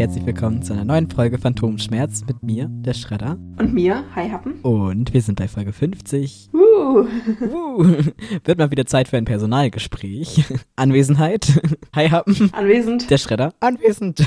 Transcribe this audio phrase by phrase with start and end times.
[0.00, 3.36] Herzlich willkommen zu einer neuen Folge Phantomschmerz mit mir, der Schredder.
[3.58, 4.54] Und mir, Hi Happen.
[4.62, 6.48] Und wir sind bei Folge 50.
[6.54, 7.06] Uh.
[7.42, 7.84] Uh,
[8.44, 10.44] wird mal wieder Zeit für ein Personalgespräch.
[10.76, 11.60] Anwesenheit.
[11.94, 12.48] Hi Happen.
[12.54, 13.10] Anwesend.
[13.10, 13.52] Der Schredder.
[13.60, 14.24] Anwesend.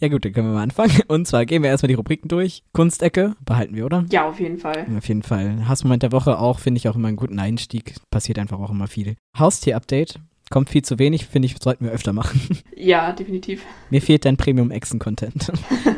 [0.00, 1.02] ja gut, dann können wir mal anfangen.
[1.08, 2.62] Und zwar gehen wir erstmal die Rubriken durch.
[2.72, 4.06] Kunstecke behalten wir, oder?
[4.10, 4.86] Ja, auf jeden Fall.
[4.96, 5.68] Auf jeden Fall.
[5.68, 7.96] Hassmoment der Woche auch, finde ich auch immer einen guten Einstieg.
[8.10, 9.16] Passiert einfach auch immer viel.
[9.38, 10.20] Haustier-Update.
[10.52, 12.40] Kommt viel zu wenig, finde ich, sollten wir öfter machen.
[12.76, 13.62] Ja, definitiv.
[13.90, 15.52] Mir fehlt dein Premium-Echsen-Content.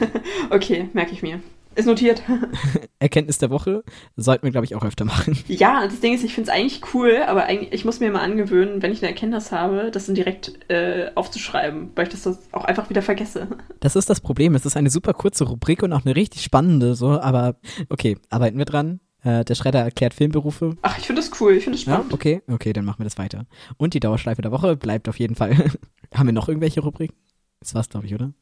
[0.50, 1.40] okay, merke ich mir.
[1.74, 2.22] Ist notiert.
[2.98, 3.82] Erkenntnis der Woche
[4.16, 5.36] sollten wir, glaube ich, auch öfter machen.
[5.48, 8.20] Ja, das Ding ist, ich finde es eigentlich cool, aber eigentlich, ich muss mir mal
[8.20, 12.64] angewöhnen, wenn ich eine Erkenntnis habe, das dann direkt äh, aufzuschreiben, weil ich das auch
[12.64, 13.48] einfach wieder vergesse.
[13.80, 14.54] Das ist das Problem.
[14.54, 17.56] Es ist eine super kurze Rubrik und auch eine richtig spannende, so, aber
[17.88, 19.00] okay, arbeiten wir dran.
[19.24, 20.76] Äh, der Schredder erklärt Filmberufe.
[20.82, 22.12] Ach, ich finde das cool, ich finde das Ja, spannend.
[22.12, 23.46] okay, okay, dann machen wir das weiter.
[23.78, 25.56] Und die Dauerschleife der Woche bleibt auf jeden Fall.
[26.14, 27.16] haben wir noch irgendwelche Rubriken?
[27.60, 28.32] Das war's, glaube ich, oder?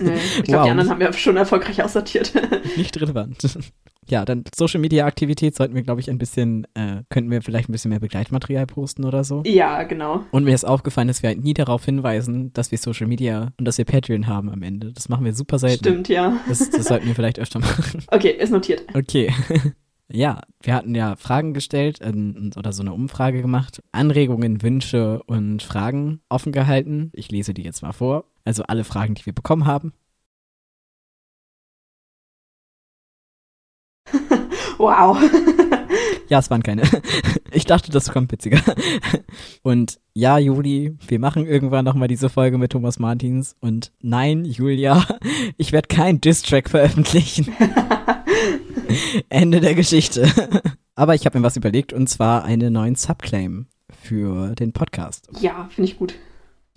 [0.00, 0.64] Nee, ich glaube, Wow.
[0.64, 2.32] die anderen haben wir schon erfolgreich aussortiert.
[2.76, 3.58] Nicht relevant.
[4.08, 7.68] ja, dann Social Media Aktivität sollten wir, glaube ich, ein bisschen, äh, könnten wir vielleicht
[7.68, 9.42] ein bisschen mehr Begleitmaterial posten oder so.
[9.44, 10.24] ja, genau.
[10.30, 13.64] Und mir ist aufgefallen, dass wir halt nie darauf hinweisen, dass wir Social Media und
[13.64, 14.92] dass wir Patreon haben am Ende.
[14.92, 15.84] Das machen wir super selten.
[15.84, 16.38] Stimmt, ja.
[16.48, 18.04] Das, das sollten wir vielleicht öfter machen.
[18.06, 18.84] Okay, ist notiert.
[18.94, 19.32] Okay.
[20.12, 23.80] Ja, wir hatten ja Fragen gestellt ähm, oder so eine Umfrage gemacht.
[23.92, 27.10] Anregungen, Wünsche und Fragen offen gehalten.
[27.14, 28.24] Ich lese die jetzt mal vor.
[28.44, 29.92] Also alle Fragen, die wir bekommen haben.
[34.78, 35.18] Wow.
[36.28, 36.82] Ja, es waren keine.
[37.52, 38.60] Ich dachte, das kommt witziger.
[39.62, 43.56] Und ja, Juli, wir machen irgendwann nochmal diese Folge mit Thomas Martins.
[43.60, 45.04] Und nein, Julia,
[45.56, 47.52] ich werde kein Diss-Track veröffentlichen.
[49.28, 50.28] Ende der Geschichte.
[50.94, 53.66] Aber ich habe mir was überlegt und zwar einen neuen Subclaim
[54.02, 55.28] für den Podcast.
[55.40, 56.14] ja, finde ich gut.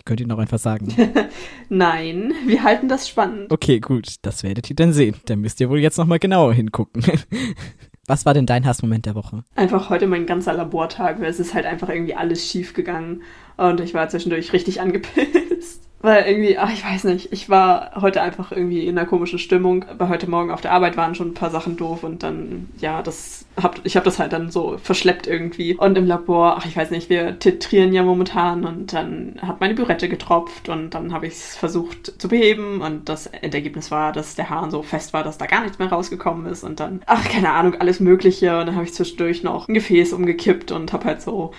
[0.06, 0.94] Könnt ihr noch einfach sagen?
[1.70, 3.50] Nein, wir halten das spannend.
[3.50, 5.16] Okay, gut, das werdet ihr dann sehen.
[5.24, 7.02] Dann müsst ihr wohl jetzt nochmal genauer hingucken.
[8.06, 9.44] Was war denn dein Hassmoment der Woche?
[9.56, 13.22] einfach heute mein ganzer Labortag, weil es ist halt einfach irgendwie alles schief gegangen
[13.56, 15.88] und ich war zwischendurch richtig angepisst.
[16.04, 19.86] Weil irgendwie, ach, ich weiß nicht, ich war heute einfach irgendwie in einer komischen Stimmung.
[19.96, 23.00] Weil heute Morgen auf der Arbeit waren schon ein paar Sachen doof und dann, ja,
[23.00, 25.76] das hab, ich habe das halt dann so verschleppt irgendwie.
[25.76, 29.72] Und im Labor, ach, ich weiß nicht, wir titrieren ja momentan und dann hat meine
[29.72, 34.34] Bürette getropft und dann habe ich es versucht zu beheben und das Endergebnis war, dass
[34.34, 37.26] der Hahn so fest war, dass da gar nichts mehr rausgekommen ist und dann, ach,
[37.28, 41.04] keine Ahnung, alles Mögliche und dann habe ich zwischendurch noch ein Gefäß umgekippt und habe
[41.06, 41.52] halt so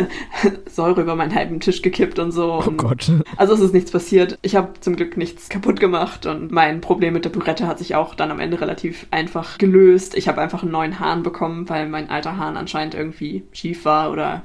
[0.68, 2.54] Säure über meinen halben Tisch gekippt und so.
[2.54, 3.10] Oh und Gott.
[3.36, 4.38] also es ist nichts passiert.
[4.40, 7.94] Ich habe zum Glück nichts kaputt gemacht und mein Problem mit der Bürette hat sich
[7.94, 10.16] auch dann am Ende relativ einfach gelöst.
[10.16, 14.10] Ich habe einfach einen neuen Hahn bekommen, weil mein alter Hahn anscheinend irgendwie schief war
[14.10, 14.42] oder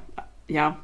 [0.49, 0.77] ja,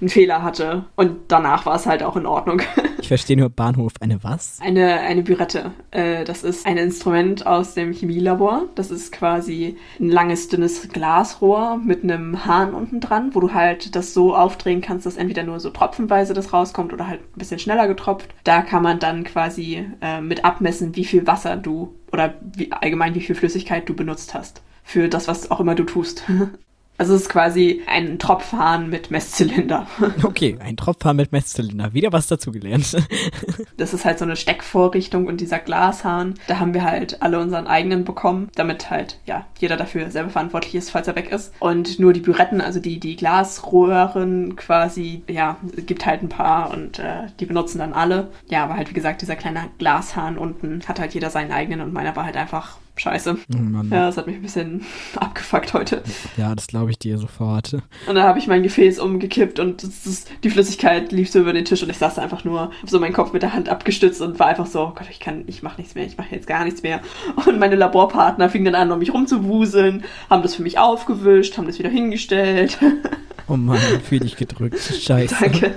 [0.00, 0.84] einen Fehler hatte.
[0.94, 2.62] Und danach war es halt auch in Ordnung.
[3.10, 3.94] Verstehe nur Bahnhof.
[3.98, 4.60] Eine was?
[4.60, 5.72] Eine, eine Bürette.
[5.90, 8.68] Äh, das ist ein Instrument aus dem Chemielabor.
[8.76, 13.96] Das ist quasi ein langes, dünnes Glasrohr mit einem Hahn unten dran, wo du halt
[13.96, 17.58] das so aufdrehen kannst, dass entweder nur so tropfenweise das rauskommt oder halt ein bisschen
[17.58, 18.32] schneller getropft.
[18.44, 23.16] Da kann man dann quasi äh, mit abmessen, wie viel Wasser du oder wie, allgemein
[23.16, 24.62] wie viel Flüssigkeit du benutzt hast.
[24.84, 26.22] Für das, was auch immer du tust.
[27.00, 29.86] Also es ist quasi ein Tropfhahn mit Messzylinder.
[30.22, 31.94] Okay, ein Tropfhahn mit Messzylinder.
[31.94, 32.94] Wieder was dazugelernt.
[33.78, 36.34] Das ist halt so eine Steckvorrichtung und dieser Glashahn.
[36.46, 40.74] Da haben wir halt alle unseren eigenen bekommen, damit halt, ja, jeder dafür selber verantwortlich
[40.74, 41.54] ist, falls er weg ist.
[41.60, 45.56] Und nur die Büretten, also die, die Glasröhren quasi, ja,
[45.86, 48.28] gibt halt ein paar und äh, die benutzen dann alle.
[48.50, 51.94] Ja, aber halt, wie gesagt, dieser kleine Glashahn unten hat halt jeder seinen eigenen und
[51.94, 53.36] meiner war halt einfach scheiße.
[53.54, 53.84] Oh.
[53.90, 54.84] Ja, das hat mich ein bisschen
[55.16, 56.02] abgefuckt heute.
[56.36, 57.76] Ja, das glaube ich dir sofort.
[58.06, 61.52] Und da habe ich mein Gefäß umgekippt und das, das, die Flüssigkeit lief so über
[61.52, 63.68] den Tisch und ich saß da einfach nur, hab so meinen Kopf mit der Hand
[63.68, 66.34] abgestützt und war einfach so, oh Gott, ich kann, ich mache nichts mehr, ich mache
[66.34, 67.00] jetzt gar nichts mehr.
[67.46, 71.66] Und meine Laborpartner fingen dann an, um mich rumzuwuseln, haben das für mich aufgewischt, haben
[71.66, 72.78] das wieder hingestellt.
[73.48, 74.78] Oh Mann, fühl dich gedrückt.
[75.00, 75.34] Scheiße.
[75.40, 75.72] Danke.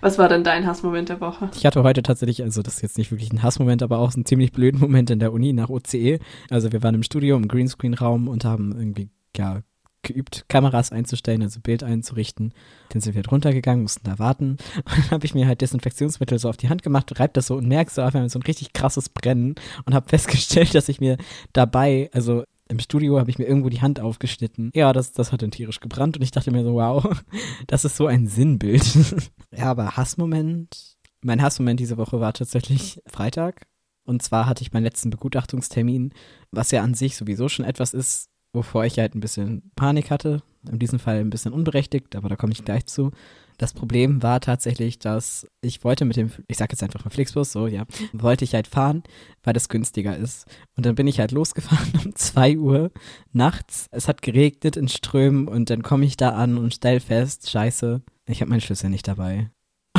[0.00, 1.50] Was war denn dein Hassmoment der Woche?
[1.56, 4.16] Ich hatte heute tatsächlich, also das ist jetzt nicht wirklich ein Hassmoment, aber auch so
[4.16, 6.20] einen ziemlich blöden Moment in der Uni nach OCE.
[6.50, 9.62] Also wir waren im Studio im Greenscreen-Raum und haben irgendwie, ja,
[10.02, 12.54] geübt, Kameras einzustellen, also Bild einzurichten.
[12.90, 14.58] Dann sind wir halt runtergegangen, mussten da warten.
[14.76, 17.56] Und dann habe ich mir halt Desinfektionsmittel so auf die Hand gemacht, reib das so
[17.56, 21.00] und merk so auf einmal so ein richtig krasses Brennen und habe festgestellt, dass ich
[21.00, 21.16] mir
[21.52, 24.70] dabei, also im Studio habe ich mir irgendwo die Hand aufgeschnitten.
[24.74, 27.22] Ja, das, das hat dann tierisch gebrannt und ich dachte mir so, wow,
[27.66, 28.84] das ist so ein Sinnbild.
[29.56, 30.96] ja, aber Hassmoment.
[31.22, 33.66] Mein Hassmoment diese Woche war tatsächlich Freitag.
[34.04, 36.12] Und zwar hatte ich meinen letzten Begutachtungstermin,
[36.50, 40.42] was ja an sich sowieso schon etwas ist, wovor ich halt ein bisschen Panik hatte.
[40.70, 43.12] In diesem Fall ein bisschen unberechtigt, aber da komme ich gleich zu.
[43.58, 47.50] Das Problem war tatsächlich, dass ich wollte mit dem, ich sag jetzt einfach mal Flixbus,
[47.50, 49.02] so, ja, wollte ich halt fahren,
[49.42, 50.46] weil das günstiger ist.
[50.76, 52.92] Und dann bin ich halt losgefahren um zwei Uhr
[53.32, 53.86] nachts.
[53.90, 58.00] Es hat geregnet in Strömen und dann komme ich da an und stell fest, scheiße,
[58.26, 59.50] ich habe meinen Schlüssel nicht dabei.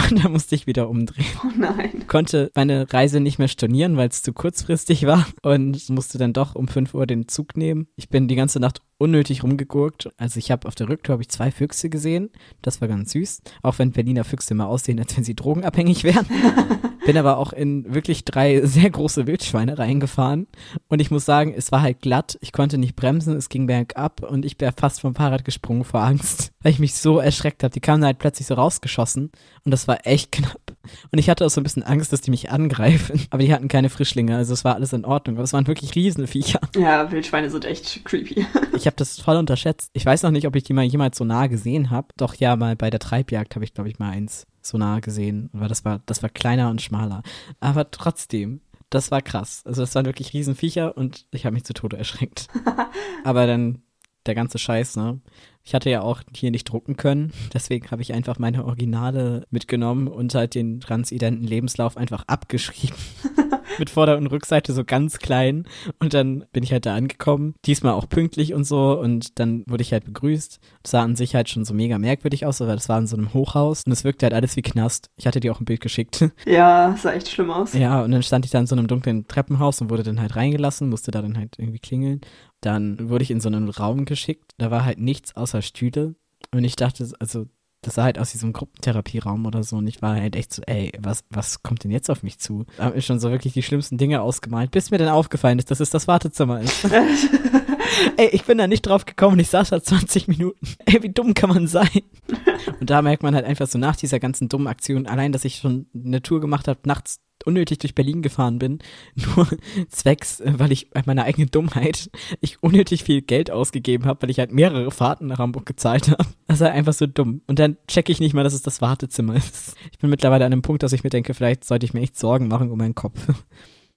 [0.10, 1.26] Und da musste ich wieder umdrehen.
[1.44, 2.08] Oh nein.
[2.08, 6.56] Konnte meine Reise nicht mehr stornieren, weil es zu kurzfristig war und musste dann doch
[6.56, 7.88] um 5 Uhr den Zug nehmen.
[7.96, 10.12] Ich bin die ganze Nacht unnötig rumgegurkt.
[10.18, 12.30] Also ich habe auf der Rücktour habe ich zwei Füchse gesehen.
[12.62, 13.42] Das war ganz süß.
[13.64, 16.28] Auch wenn Berliner Füchse immer aussehen, als wenn sie drogenabhängig wären.
[17.10, 20.46] bin aber auch in wirklich drei sehr große Wildschweine reingefahren.
[20.90, 22.38] Und ich muss sagen, es war halt glatt.
[22.40, 26.02] Ich konnte nicht bremsen, es ging bergab und ich wäre fast vom Fahrrad gesprungen vor
[26.02, 27.74] Angst, weil ich mich so erschreckt habe.
[27.74, 29.32] Die kamen halt plötzlich so rausgeschossen
[29.64, 30.76] und das war echt knapp.
[31.12, 33.22] Und ich hatte auch so ein bisschen Angst, dass die mich angreifen.
[33.32, 35.38] Aber die hatten keine Frischlinge, also es war alles in Ordnung.
[35.38, 36.60] Aber es waren wirklich Riesenviecher.
[36.76, 38.46] Ja, Wildschweine sind echt creepy.
[38.76, 39.92] Ich habe das voll unterschätzt.
[39.94, 42.08] Ich weiß noch nicht, ob ich die mal jemals so nah gesehen habe.
[42.18, 45.52] Doch ja, mal bei der Treibjagd habe ich, glaube ich, mal eins so nah gesehen.
[45.54, 47.22] Aber das war, das war kleiner und schmaler.
[47.60, 49.62] Aber trotzdem, das war krass.
[49.66, 52.48] Also das waren wirklich Riesenviecher und ich habe mich zu Tode erschreckt.
[53.24, 53.84] Aber dann
[54.26, 55.22] der ganze Scheiß, ne?
[55.64, 60.08] Ich hatte ja auch hier nicht drucken können, deswegen habe ich einfach meine Originale mitgenommen
[60.08, 62.98] und halt den transidenten Lebenslauf einfach abgeschrieben.
[63.78, 65.66] Mit Vorder- und Rückseite so ganz klein.
[66.00, 67.54] Und dann bin ich halt da angekommen.
[67.66, 69.00] Diesmal auch pünktlich und so.
[69.00, 70.60] Und dann wurde ich halt begrüßt.
[70.84, 73.16] Das sah an sich halt schon so mega merkwürdig aus, weil das war in so
[73.16, 73.84] einem Hochhaus.
[73.86, 75.10] Und es wirkte halt alles wie Knast.
[75.16, 76.30] Ich hatte dir auch ein Bild geschickt.
[76.46, 77.74] Ja, sah echt schlimm aus.
[77.74, 80.36] Ja, und dann stand ich da in so einem dunklen Treppenhaus und wurde dann halt
[80.36, 82.22] reingelassen, musste da dann halt irgendwie klingeln.
[82.62, 84.54] Dann wurde ich in so einen Raum geschickt.
[84.58, 86.16] Da war halt nichts außer Stühle.
[86.52, 87.46] Und ich dachte, also
[87.82, 89.78] das sah halt aus wie so ein Gruppentherapieraum oder so.
[89.78, 92.66] Und ich war halt echt so, ey, was, was kommt denn jetzt auf mich zu?
[92.78, 95.72] Da haben mir schon so wirklich die schlimmsten Dinge ausgemalt, bis mir dann aufgefallen ist,
[95.72, 96.86] dass es das Wartezimmer ist.
[98.18, 99.40] ey, ich bin da nicht drauf gekommen.
[99.40, 100.68] Ich saß da 20 Minuten.
[100.86, 101.90] Ey, wie dumm kann man sein?
[102.80, 105.58] Und da merkt man halt einfach so nach dieser ganzen dummen Aktion, allein, dass ich
[105.58, 108.80] schon eine Tour gemacht habe, nachts unnötig durch Berlin gefahren bin,
[109.16, 109.48] nur
[109.90, 112.10] zwecks, äh, weil ich bei meiner eigenen Dummheit
[112.42, 116.26] ich unnötig viel Geld ausgegeben habe, weil ich halt mehrere Fahrten nach Hamburg gezahlt habe.
[116.48, 117.42] Das ist halt einfach so dumm.
[117.48, 119.76] Und dann checke ich nicht mal, dass es das Wartezimmer ist.
[119.92, 122.18] Ich bin mittlerweile an einem Punkt, dass ich mir denke, vielleicht sollte ich mir echt
[122.18, 123.20] Sorgen machen um meinen Kopf.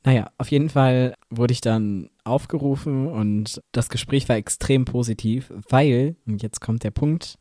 [0.04, 6.16] Naja, auf jeden Fall wurde ich dann aufgerufen und das Gespräch war extrem positiv, weil,
[6.26, 7.38] und jetzt kommt der Punkt,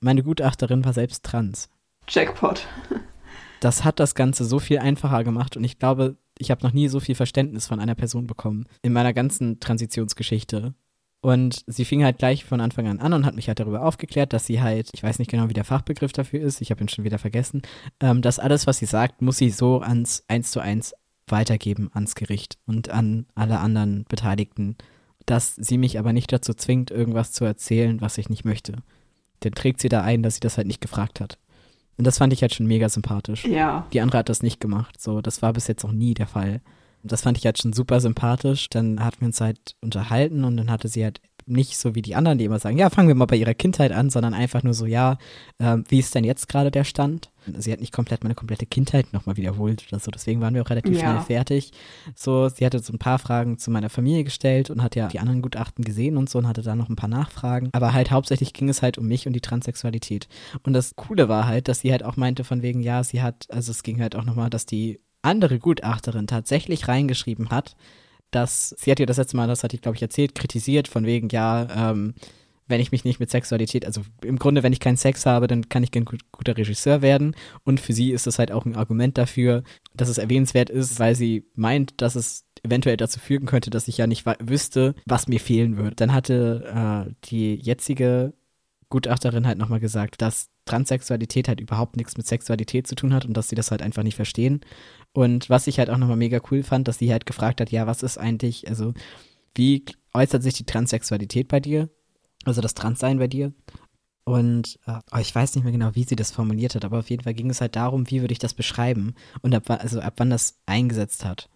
[0.00, 1.68] meine Gutachterin war selbst trans.
[2.08, 2.66] Jackpot
[3.60, 6.88] das hat das Ganze so viel einfacher gemacht und ich glaube, ich habe noch nie
[6.88, 10.74] so viel Verständnis von einer Person bekommen in meiner ganzen Transitionsgeschichte.
[11.20, 14.34] Und sie fing halt gleich von Anfang an an und hat mich halt darüber aufgeklärt,
[14.34, 16.88] dass sie halt, ich weiß nicht genau, wie der Fachbegriff dafür ist, ich habe ihn
[16.90, 17.62] schon wieder vergessen,
[18.00, 20.92] ähm, dass alles, was sie sagt, muss sie so ans eins zu eins
[21.26, 24.76] weitergeben ans Gericht und an alle anderen Beteiligten,
[25.24, 28.76] dass sie mich aber nicht dazu zwingt, irgendwas zu erzählen, was ich nicht möchte.
[29.40, 31.38] Dann trägt sie da ein, dass sie das halt nicht gefragt hat.
[31.96, 33.44] Und das fand ich halt schon mega sympathisch.
[33.44, 33.86] Ja.
[33.92, 35.00] Die andere hat das nicht gemacht.
[35.00, 36.60] So, das war bis jetzt noch nie der Fall.
[37.02, 38.68] Das fand ich halt schon super sympathisch.
[38.70, 42.14] Dann hatten wir uns halt unterhalten und dann hatte sie halt nicht so wie die
[42.14, 44.74] anderen, die immer sagen, ja, fangen wir mal bei ihrer Kindheit an, sondern einfach nur
[44.74, 45.18] so, ja,
[45.58, 47.30] äh, wie ist denn jetzt gerade der Stand?
[47.58, 50.70] Sie hat nicht komplett meine komplette Kindheit nochmal wiederholt oder so, deswegen waren wir auch
[50.70, 51.00] relativ ja.
[51.00, 51.72] schnell fertig.
[52.14, 55.20] So, sie hatte so ein paar Fragen zu meiner Familie gestellt und hat ja die
[55.20, 57.68] anderen Gutachten gesehen und so und hatte da noch ein paar Nachfragen.
[57.72, 60.28] Aber halt hauptsächlich ging es halt um mich und die Transsexualität.
[60.62, 63.46] Und das Coole war halt, dass sie halt auch meinte von wegen, ja, sie hat,
[63.50, 67.76] also es ging halt auch nochmal, dass die andere Gutachterin tatsächlich reingeschrieben hat,
[68.30, 71.06] dass sie hat ja das letzte Mal, das hatte ich glaube ich erzählt, kritisiert von
[71.06, 72.14] wegen, ja, ähm,
[72.66, 75.68] wenn ich mich nicht mit Sexualität, also im Grunde, wenn ich keinen Sex habe, dann
[75.68, 77.36] kann ich kein guter Regisseur werden.
[77.64, 79.62] Und für sie ist das halt auch ein Argument dafür,
[79.94, 83.98] dass es erwähnenswert ist, weil sie meint, dass es eventuell dazu führen könnte, dass ich
[83.98, 85.96] ja nicht wüsste, was mir fehlen würde.
[85.96, 88.32] Dann hatte äh, die jetzige
[88.88, 93.36] Gutachterin halt nochmal gesagt, dass Transsexualität halt überhaupt nichts mit Sexualität zu tun hat und
[93.36, 94.60] dass sie das halt einfach nicht verstehen.
[95.12, 97.86] Und was ich halt auch nochmal mega cool fand, dass sie halt gefragt hat, ja,
[97.86, 98.94] was ist eigentlich, also
[99.54, 101.88] wie äußert sich die Transsexualität bei dir?
[102.44, 103.52] Also das Transsein bei dir?
[104.24, 107.22] Und oh, ich weiß nicht mehr genau, wie sie das formuliert hat, aber auf jeden
[107.22, 110.30] Fall ging es halt darum, wie würde ich das beschreiben und ab, also ab wann
[110.30, 111.50] das eingesetzt hat.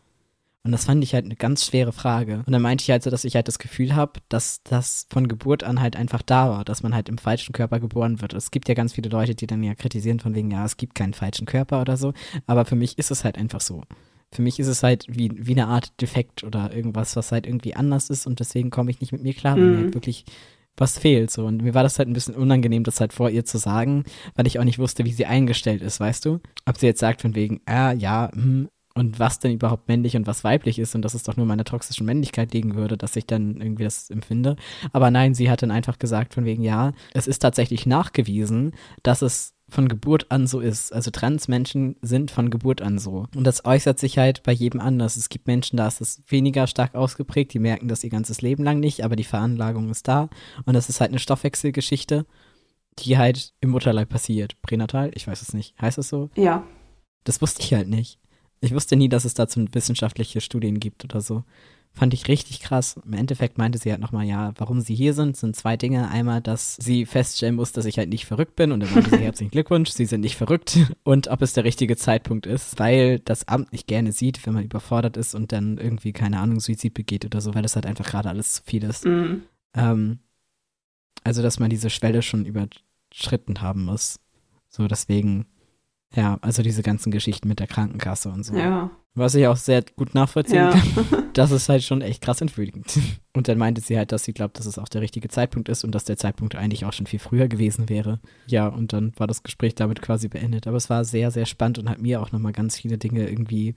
[0.69, 2.43] Und das fand ich halt eine ganz schwere Frage.
[2.45, 5.27] Und dann meinte ich halt so, dass ich halt das Gefühl habe, dass das von
[5.27, 8.35] Geburt an halt einfach da war, dass man halt im falschen Körper geboren wird.
[8.35, 10.95] Es gibt ja ganz viele Leute, die dann ja kritisieren von wegen, ja, es gibt
[10.95, 12.13] keinen falschen Körper oder so.
[12.47, 13.81] Aber für mich ist es halt einfach so.
[14.31, 17.75] Für mich ist es halt wie, wie eine Art Defekt oder irgendwas, was halt irgendwie
[17.75, 19.71] anders ist und deswegen komme ich nicht mit mir klar, wenn mhm.
[19.71, 20.27] mir halt wirklich
[20.77, 23.47] was fehlt so und mir war das halt ein bisschen unangenehm, das halt vor ihr
[23.47, 26.41] zu sagen, weil ich auch nicht wusste, wie sie eingestellt ist, weißt du?
[26.67, 30.27] Ob sie jetzt sagt von wegen, ah, ja, hm, und was denn überhaupt männlich und
[30.27, 33.27] was weiblich ist und dass es doch nur meiner toxischen Männlichkeit liegen würde, dass ich
[33.27, 34.57] dann irgendwie das empfinde.
[34.93, 39.23] Aber nein, sie hat dann einfach gesagt von wegen, ja, es ist tatsächlich nachgewiesen, dass
[39.23, 40.93] es von Geburt an so ist.
[40.93, 43.27] Also Transmenschen sind von Geburt an so.
[43.37, 45.17] Und das äußert sich halt bei jedem anders.
[45.17, 48.65] Es gibt Menschen, da ist es weniger stark ausgeprägt, die merken das ihr ganzes Leben
[48.65, 50.31] lang nicht, aber die Veranlagung ist da.
[50.65, 52.25] Und das ist halt eine Stoffwechselgeschichte,
[52.99, 54.61] die halt im Mutterleib passiert.
[54.63, 55.11] Pränatal?
[55.15, 55.81] Ich weiß es nicht.
[55.81, 56.31] Heißt es so?
[56.35, 56.65] Ja.
[57.25, 58.19] Das wusste ich halt nicht.
[58.61, 61.45] Ich wusste nie, dass es dazu wissenschaftliche Studien gibt oder so.
[61.93, 63.01] Fand ich richtig krass.
[63.05, 66.09] Im Endeffekt meinte sie halt nochmal, ja, warum sie hier sind, sind zwei Dinge.
[66.11, 69.19] Einmal, dass sie feststellen muss, dass ich halt nicht verrückt bin und dann meinte sie
[69.19, 73.49] herzlichen Glückwunsch, sie sind nicht verrückt und ob es der richtige Zeitpunkt ist, weil das
[73.49, 77.25] Amt nicht gerne sieht, wenn man überfordert ist und dann irgendwie, keine Ahnung, Suizid begeht
[77.25, 79.05] oder so, weil das halt einfach gerade alles zu viel ist.
[79.05, 79.43] Mhm.
[79.75, 80.19] Ähm,
[81.25, 84.21] also, dass man diese Schwelle schon überschritten haben muss.
[84.69, 85.47] So, deswegen
[86.15, 88.57] ja, also diese ganzen Geschichten mit der Krankenkasse und so.
[88.57, 88.91] Ja.
[89.15, 90.71] Was ich auch sehr gut nachvollziehen Ja.
[90.71, 91.25] kann.
[91.35, 92.99] Das ist halt schon echt krass entwürdigend.
[93.37, 95.85] Und dann meinte sie halt, dass sie glaubt, dass es auch der richtige Zeitpunkt ist
[95.85, 98.19] und dass der Zeitpunkt eigentlich auch schon viel früher gewesen wäre.
[98.49, 100.67] Ja, und dann war das Gespräch damit quasi beendet.
[100.67, 103.75] Aber es war sehr, sehr spannend und hat mir auch nochmal ganz viele Dinge irgendwie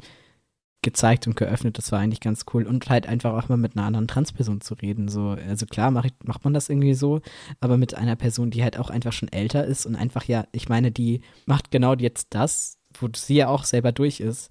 [0.81, 1.77] gezeigt und geöffnet.
[1.77, 2.65] Das war eigentlich ganz cool.
[2.65, 5.07] Und halt einfach auch mal mit einer anderen Transperson zu reden.
[5.07, 7.21] So, also klar mach ich, macht man das irgendwie so,
[7.59, 10.69] aber mit einer Person, die halt auch einfach schon älter ist und einfach ja, ich
[10.69, 14.49] meine, die macht genau jetzt das, wo sie ja auch selber durch ist.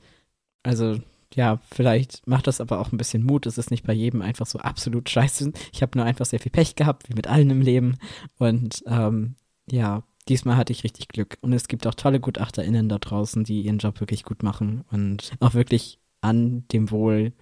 [0.62, 0.98] Also
[1.34, 3.46] ja, vielleicht macht das aber auch ein bisschen Mut.
[3.46, 5.52] Es ist nicht bei jedem einfach so absolut scheiße.
[5.72, 7.98] Ich habe nur einfach sehr viel Pech gehabt, wie mit allen im Leben.
[8.38, 9.36] Und ähm,
[9.70, 11.38] ja, diesmal hatte ich richtig Glück.
[11.40, 15.32] Und es gibt auch tolle GutachterInnen da draußen, die ihren Job wirklich gut machen und
[15.40, 17.32] auch wirklich an dem Wohl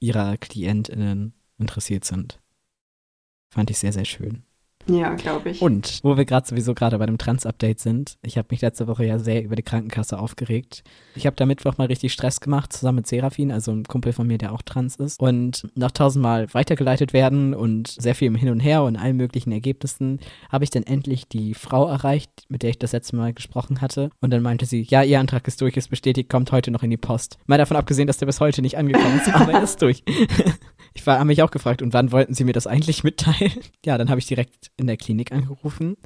[0.00, 2.40] ihrer KlientInnen interessiert sind.
[3.48, 4.44] Fand ich sehr, sehr schön.
[4.86, 5.62] Ja, glaube ich.
[5.62, 9.04] Und wo wir gerade sowieso gerade bei dem Trans-Update sind, ich habe mich letzte Woche
[9.04, 10.84] ja sehr über die Krankenkasse aufgeregt.
[11.14, 14.26] Ich habe da Mittwoch mal richtig Stress gemacht, zusammen mit Serafin, also ein Kumpel von
[14.26, 15.20] mir, der auch trans ist.
[15.20, 19.52] Und nach tausendmal weitergeleitet werden und sehr viel im Hin und Her und allen möglichen
[19.52, 23.80] Ergebnissen, habe ich dann endlich die Frau erreicht, mit der ich das letzte Mal gesprochen
[23.80, 24.10] hatte.
[24.20, 26.90] Und dann meinte sie, ja, ihr Antrag ist durch, ist bestätigt, kommt heute noch in
[26.90, 27.38] die Post.
[27.46, 30.02] Mal davon abgesehen, dass der bis heute nicht angekommen ist, aber er ist durch.
[30.94, 33.52] Ich war, habe mich auch gefragt, und wann wollten Sie mir das eigentlich mitteilen?
[33.84, 35.96] Ja, dann habe ich direkt in der Klinik angerufen,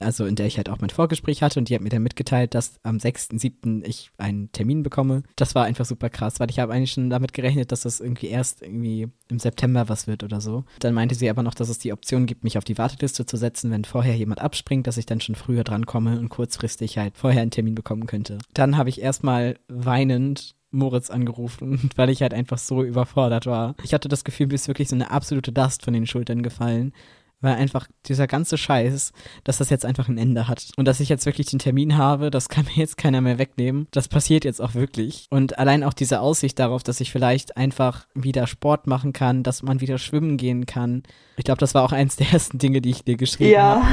[0.00, 2.54] also in der ich halt auch mein Vorgespräch hatte, und die hat mir dann mitgeteilt,
[2.54, 3.84] dass am 6.7.
[3.84, 5.22] ich einen Termin bekomme.
[5.36, 8.28] Das war einfach super krass, weil ich habe eigentlich schon damit gerechnet, dass das irgendwie
[8.28, 10.64] erst irgendwie im September was wird oder so.
[10.80, 13.36] Dann meinte sie aber noch, dass es die Option gibt, mich auf die Warteliste zu
[13.36, 17.42] setzen, wenn vorher jemand abspringt, dass ich dann schon früher drankomme und kurzfristig halt vorher
[17.42, 18.38] einen Termin bekommen könnte.
[18.54, 23.74] Dann habe ich erstmal weinend Moritz angerufen, weil ich halt einfach so überfordert war.
[23.82, 26.92] Ich hatte das Gefühl, mir ist wirklich so eine absolute Last von den Schultern gefallen.
[27.40, 29.12] Weil einfach dieser ganze Scheiß,
[29.44, 30.70] dass das jetzt einfach ein Ende hat.
[30.76, 33.86] Und dass ich jetzt wirklich den Termin habe, das kann mir jetzt keiner mehr wegnehmen.
[33.92, 35.26] Das passiert jetzt auch wirklich.
[35.30, 39.62] Und allein auch diese Aussicht darauf, dass ich vielleicht einfach wieder Sport machen kann, dass
[39.62, 41.04] man wieder schwimmen gehen kann.
[41.36, 43.84] Ich glaube, das war auch eins der ersten Dinge, die ich dir geschrieben habe.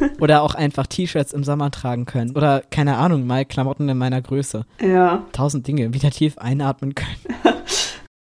[0.00, 0.08] ja.
[0.20, 2.34] Oder auch einfach T-Shirts im Sommer tragen können.
[2.34, 4.64] Oder, keine Ahnung, mal Klamotten in meiner Größe.
[4.80, 5.26] ja.
[5.32, 7.18] Tausend Dinge, wieder tief einatmen können.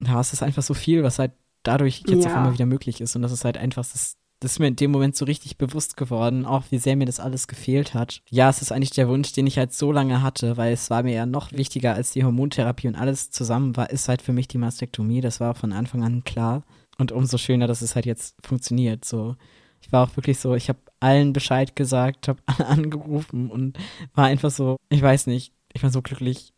[0.04, 2.38] ja, es ist einfach so viel, was halt dadurch jetzt auf Ja.
[2.38, 3.14] einmal wieder möglich ist.
[3.14, 5.96] Und das ist halt einfach, das, das ist mir in dem Moment so richtig bewusst
[5.96, 8.22] geworden, auch wie sehr mir das alles gefehlt hat.
[8.28, 11.04] Ja, es ist eigentlich der Wunsch, den ich halt so lange hatte, weil es war
[11.04, 14.48] mir ja noch wichtiger als die Hormontherapie und alles zusammen war, ist halt für mich
[14.48, 15.20] die Mastektomie.
[15.20, 16.64] Das war von Anfang an klar.
[16.98, 19.04] Und umso schöner, dass es halt jetzt funktioniert.
[19.04, 19.36] So,
[19.80, 23.78] ich war auch wirklich so, ich habe allen Bescheid gesagt, habe alle angerufen und
[24.14, 26.52] war einfach so, ich weiß nicht, ich war so glücklich.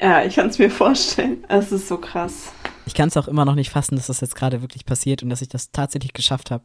[0.00, 1.44] Ja, ich kann es mir vorstellen.
[1.48, 2.52] Es ist so krass.
[2.86, 5.30] Ich kann es auch immer noch nicht fassen, dass das jetzt gerade wirklich passiert und
[5.30, 6.64] dass ich das tatsächlich geschafft habe.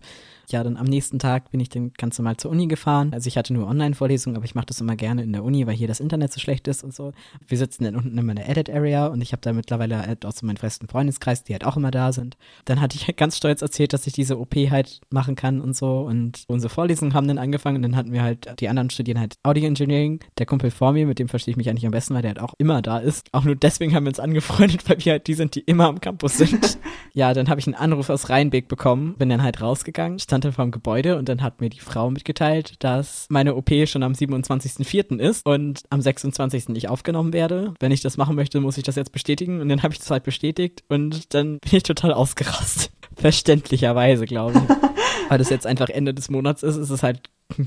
[0.51, 3.11] Ja, dann am nächsten Tag bin ich dann ganz normal zur Uni gefahren.
[3.13, 5.75] Also ich hatte nur Online-Vorlesungen, aber ich mache das immer gerne in der Uni, weil
[5.75, 7.11] hier das Internet so schlecht ist und so.
[7.47, 10.31] Wir sitzen dann unten immer in der Edit-Area und ich habe da mittlerweile halt auch
[10.31, 12.35] so meinen festen Freundeskreis, die halt auch immer da sind.
[12.65, 15.75] Dann hatte ich halt ganz stolz erzählt, dass ich diese OP halt machen kann und
[15.75, 15.99] so.
[15.99, 19.35] Und unsere Vorlesungen haben dann angefangen und dann hatten wir halt, die anderen studieren halt
[19.43, 20.19] Audio Engineering.
[20.39, 22.39] Der Kumpel vor mir, mit dem verstehe ich mich eigentlich am besten, weil der halt
[22.39, 23.27] auch immer da ist.
[23.33, 26.01] Auch nur deswegen haben wir uns angefreundet, weil wir halt die sind, die immer am
[26.01, 26.79] Campus sind.
[27.13, 30.65] ja, dann habe ich einen Anruf aus Rheinbeck bekommen, bin dann halt rausgegangen, stand vor
[30.65, 35.19] dem Gebäude und dann hat mir die Frau mitgeteilt, dass meine OP schon am 27.04.
[35.19, 36.69] ist und am 26.
[36.69, 37.73] ich aufgenommen werde.
[37.79, 40.11] Wenn ich das machen möchte, muss ich das jetzt bestätigen und dann habe ich das
[40.11, 42.91] halt bestätigt und dann bin ich total ausgerastet.
[43.15, 44.75] Verständlicherweise, glaube ich.
[45.29, 47.21] Weil das jetzt einfach Ende des Monats ist, ist es halt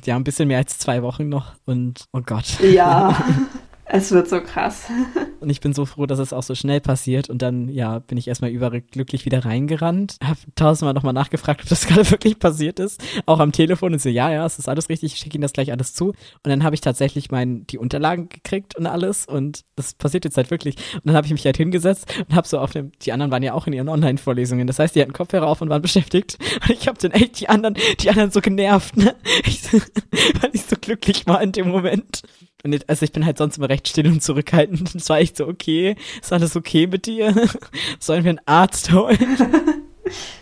[0.05, 2.59] ja ein bisschen mehr als zwei Wochen noch und oh Gott.
[2.61, 3.17] Ja.
[3.84, 4.86] Es wird so krass.
[5.40, 7.28] Und ich bin so froh, dass es auch so schnell passiert.
[7.28, 10.16] Und dann, ja, bin ich erstmal überglücklich wieder reingerannt.
[10.22, 13.02] Hab tausendmal nochmal nachgefragt, ob das gerade wirklich passiert ist.
[13.26, 15.52] Auch am Telefon und so, ja, ja, es ist alles richtig, ich schicke Ihnen das
[15.52, 16.08] gleich alles zu.
[16.10, 19.26] Und dann habe ich tatsächlich mein, die Unterlagen gekriegt und alles.
[19.26, 20.76] Und das passiert jetzt halt wirklich.
[20.94, 23.42] Und dann habe ich mich halt hingesetzt und habe so auf dem, die anderen waren
[23.42, 24.68] ja auch in ihren Online-Vorlesungen.
[24.68, 26.38] Das heißt, die hatten Kopfhörer auf und waren beschäftigt.
[26.62, 29.16] Und ich habe dann echt die anderen, die anderen so genervt, ne?
[29.44, 32.22] Ich, weil ich so glücklich war in dem Moment.
[32.64, 34.95] Und also ich bin halt sonst immer recht still und zurückhaltend.
[34.95, 37.35] Es war echt so, okay, ist alles okay mit dir?
[37.99, 39.19] Sollen wir einen Arzt holen?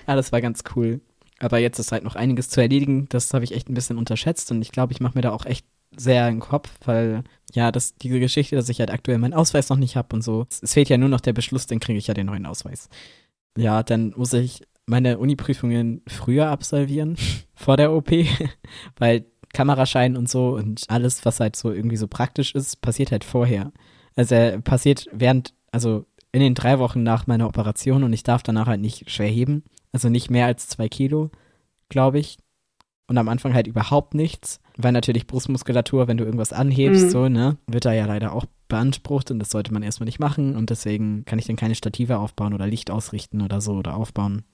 [0.07, 1.01] ja, das war ganz cool.
[1.39, 3.07] Aber jetzt ist halt noch einiges zu erledigen.
[3.09, 5.47] Das habe ich echt ein bisschen unterschätzt und ich glaube, ich mache mir da auch
[5.47, 5.65] echt
[5.97, 9.77] sehr im Kopf, weil ja, das, diese Geschichte, dass ich halt aktuell meinen Ausweis noch
[9.77, 10.47] nicht habe und so.
[10.63, 12.89] Es fehlt ja nur noch der Beschluss, dann kriege ich ja den neuen Ausweis.
[13.57, 17.17] Ja, dann muss ich meine Uni-Prüfungen früher absolvieren,
[17.55, 18.11] vor der OP,
[18.99, 23.25] weil Kameraschein und so und alles, was halt so irgendwie so praktisch ist, passiert halt
[23.25, 23.73] vorher.
[24.17, 28.43] Also er passiert während, also in den drei Wochen nach meiner Operation und ich darf
[28.43, 29.65] danach halt nicht schwer heben.
[29.93, 31.31] Also nicht mehr als zwei Kilo,
[31.89, 32.39] glaube ich.
[33.09, 37.11] Und am Anfang halt überhaupt nichts, weil natürlich Brustmuskulatur, wenn du irgendwas anhebst, mhm.
[37.11, 40.55] so, ne, wird da ja leider auch beansprucht und das sollte man erstmal nicht machen
[40.55, 44.45] und deswegen kann ich dann keine Stative aufbauen oder Licht ausrichten oder so oder aufbauen.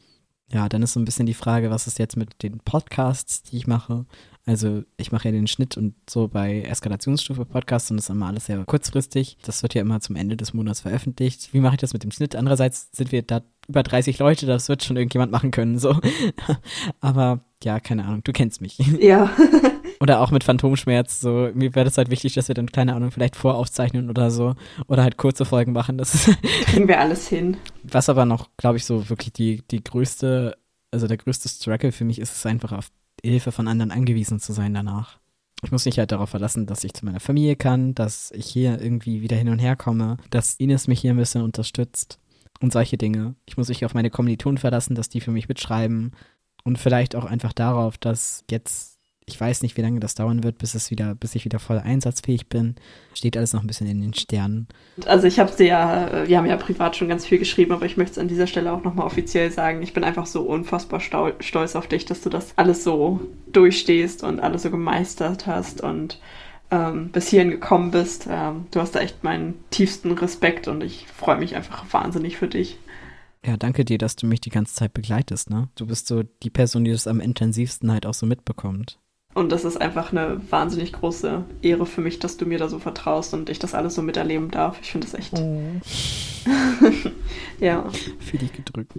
[0.53, 3.57] Ja, dann ist so ein bisschen die Frage, was ist jetzt mit den Podcasts, die
[3.57, 4.07] ich mache?
[4.45, 8.27] Also ich mache ja den Schnitt und so bei Eskalationsstufe Podcasts und das ist immer
[8.27, 9.39] alles sehr kurzfristig.
[9.43, 11.53] Das wird ja immer zum Ende des Monats veröffentlicht.
[11.53, 12.37] Wie mache ich das mit dem Schnitt?
[12.37, 15.99] Andererseits sind wir da über 30 Leute, das wird schon irgendjemand machen können, so.
[17.01, 18.79] Aber ja, keine Ahnung, du kennst mich.
[18.79, 19.31] Ja.
[20.01, 23.11] oder auch mit Phantomschmerz, so, mir wäre das halt wichtig, dass wir dann, keine Ahnung,
[23.11, 24.55] vielleicht voraufzeichnen oder so.
[24.89, 25.99] Oder halt kurze Folgen machen.
[25.99, 26.31] Das
[26.67, 27.57] kriegen wir alles hin.
[27.83, 30.57] Was aber noch, glaube ich, so wirklich die, die größte,
[30.91, 32.91] also der größte Struggle für mich ist es einfach auf
[33.23, 35.19] Hilfe von anderen angewiesen zu sein danach.
[35.63, 38.81] Ich muss mich halt darauf verlassen, dass ich zu meiner Familie kann, dass ich hier
[38.81, 42.19] irgendwie wieder hin und her komme, dass Ines mich hier ein bisschen unterstützt
[42.61, 43.35] und solche Dinge.
[43.47, 46.13] Ich muss mich auf meine Kommilitonen verlassen, dass die für mich mitschreiben
[46.65, 48.96] und vielleicht auch einfach darauf, dass jetzt
[49.29, 51.81] ich weiß nicht, wie lange das dauern wird, bis es wieder, bis ich wieder voll
[51.81, 52.77] einsatzfähig bin.
[53.13, 54.69] Steht alles noch ein bisschen in den Sternen.
[55.05, 57.97] Also ich habe sie ja, wir haben ja privat schon ganz viel geschrieben, aber ich
[57.97, 59.83] möchte es an dieser Stelle auch nochmal offiziell sagen.
[59.83, 63.21] Ich bin einfach so unfassbar stolz auf dich, dass du das alles so
[63.53, 66.21] durchstehst und alles so gemeistert hast und
[66.71, 68.29] ähm, bis hierhin gekommen bist.
[68.31, 72.49] Ähm, du hast da echt meinen tiefsten Respekt und ich freue mich einfach wahnsinnig für
[72.49, 72.79] dich.
[73.45, 75.69] Ja, danke dir, dass du mich die ganze Zeit begleitest, ne?
[75.75, 78.99] Du bist so die Person, die das am intensivsten halt auch so mitbekommt.
[79.37, 82.79] Und das ist einfach eine wahnsinnig große Ehre für mich, dass du mir da so
[82.79, 84.79] vertraust und ich das alles so miterleben darf.
[84.81, 85.35] Ich finde das echt.
[85.35, 85.73] Oh.
[87.61, 87.85] ja.
[88.19, 88.93] Für dich gedrückt.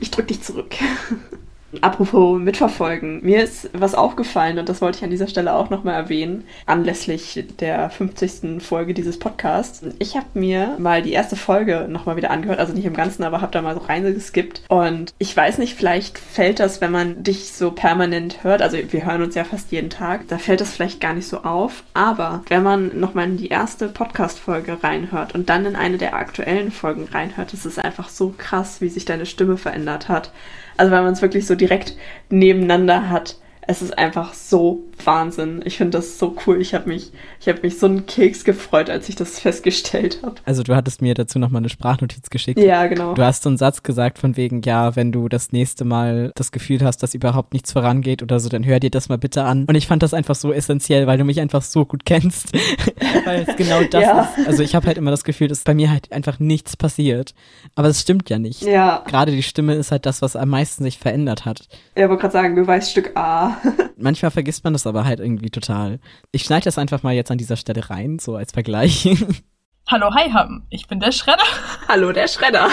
[0.00, 0.74] ich drück dich zurück.
[1.80, 5.94] Apropos mitverfolgen, mir ist was aufgefallen und das wollte ich an dieser Stelle auch nochmal
[5.94, 8.62] erwähnen, anlässlich der 50.
[8.62, 9.82] Folge dieses Podcasts.
[9.98, 13.40] Ich habe mir mal die erste Folge nochmal wieder angehört, also nicht im Ganzen, aber
[13.40, 17.52] habe da mal so reingeskippt und ich weiß nicht, vielleicht fällt das, wenn man dich
[17.52, 21.00] so permanent hört, also wir hören uns ja fast jeden Tag, da fällt das vielleicht
[21.00, 25.64] gar nicht so auf, aber wenn man nochmal in die erste Podcast-Folge reinhört und dann
[25.64, 30.08] in eine der aktuellen Folgen reinhört, ist einfach so krass, wie sich deine Stimme verändert
[30.08, 30.32] hat.
[30.76, 31.96] Also weil man es wirklich so direkt
[32.30, 33.36] nebeneinander hat.
[33.66, 35.62] Es ist einfach so Wahnsinn.
[35.64, 36.60] Ich finde das so cool.
[36.60, 40.36] Ich habe mich, ich habe mich so einen Keks gefreut, als ich das festgestellt habe.
[40.44, 42.58] Also du hattest mir dazu nochmal eine Sprachnotiz geschickt.
[42.60, 43.14] Ja, genau.
[43.14, 46.52] Du hast so einen Satz gesagt von wegen, ja, wenn du das nächste Mal das
[46.52, 49.64] Gefühl hast, dass überhaupt nichts vorangeht oder so, dann hör dir das mal bitte an.
[49.64, 52.52] Und ich fand das einfach so essentiell, weil du mich einfach so gut kennst.
[53.24, 54.32] weil es genau das ja.
[54.36, 54.46] ist.
[54.46, 57.34] Also ich habe halt immer das Gefühl, dass bei mir halt einfach nichts passiert.
[57.74, 58.62] Aber es stimmt ja nicht.
[58.62, 59.02] Ja.
[59.06, 61.68] Gerade die Stimme ist halt das, was am meisten sich verändert hat.
[61.96, 63.56] Ja, wollte gerade sagen, Beweisstück A.
[63.96, 66.00] Manchmal vergisst man das aber halt irgendwie total.
[66.30, 69.08] Ich schneide das einfach mal jetzt an dieser Stelle rein, so als Vergleich.
[69.88, 70.64] Hallo, hi, Ham.
[70.70, 71.42] Ich bin der Schredder.
[71.88, 72.68] Hallo, der Schredder.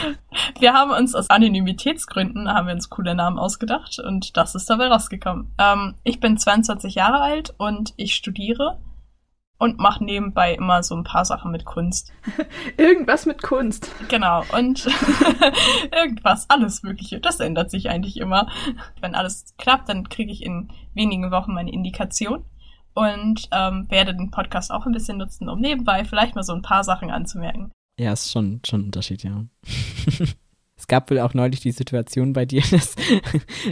[0.58, 4.88] Wir haben uns aus Anonymitätsgründen, haben wir uns coole Namen ausgedacht und das ist dabei
[4.88, 5.52] rausgekommen.
[5.58, 8.80] Ähm, ich bin 22 Jahre alt und ich studiere
[9.58, 12.12] und mache nebenbei immer so ein paar Sachen mit Kunst.
[12.76, 13.90] Irgendwas mit Kunst.
[14.08, 14.86] Genau, und
[15.92, 17.20] irgendwas, alles Mögliche.
[17.20, 18.48] Das ändert sich eigentlich immer.
[19.00, 22.44] Wenn alles klappt, dann kriege ich in wenigen Wochen meine Indikation
[22.94, 26.62] und ähm, werde den Podcast auch ein bisschen nutzen, um nebenbei vielleicht mal so ein
[26.62, 27.72] paar Sachen anzumerken.
[27.98, 29.44] Ja, ist schon, schon ein Unterschied, ja.
[30.76, 32.94] es gab wohl auch neulich die Situation bei dir, dass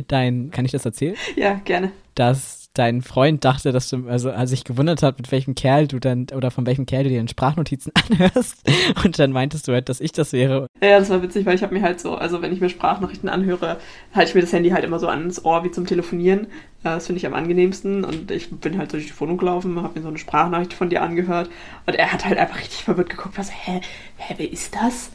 [0.09, 1.17] dein, kann ich das erzählen?
[1.37, 1.93] Ja, gerne.
[2.17, 5.99] Dass dein Freund dachte, dass du, also als sich gewundert hat, mit welchem Kerl du
[5.99, 8.63] dann, oder von welchem Kerl du dir Sprachnotizen anhörst.
[9.05, 10.69] Und dann meintest du halt, dass ich das wäre.
[10.83, 13.29] Ja, das war witzig, weil ich habe mir halt so, also wenn ich mir Sprachnachrichten
[13.29, 13.79] anhöre,
[14.15, 16.47] halte ich mir das Handy halt immer so ans Ohr wie zum Telefonieren.
[16.83, 18.05] Das finde ich am angenehmsten.
[18.05, 21.03] Und ich bin halt durch die Wohnung gelaufen, habe mir so eine Sprachnachricht von dir
[21.03, 21.51] angehört.
[21.87, 23.81] Und er hat halt einfach richtig verwirrt geguckt, was, hä,
[24.17, 25.11] hä, wer ist das?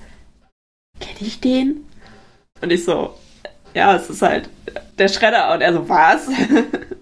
[0.99, 1.85] Kenne ich den?
[2.61, 3.15] Und ich so,
[3.73, 4.49] ja, es ist halt
[4.97, 5.53] der Schredder.
[5.53, 6.27] Und er so, was?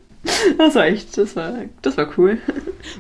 [0.58, 2.38] Das war echt, das war, das war cool.